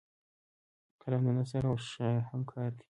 قلم 1.01 1.21
د 1.27 1.29
نثر 1.37 1.63
او 1.69 1.75
شعر 1.89 2.17
همکار 2.31 2.69
دی 2.77 2.79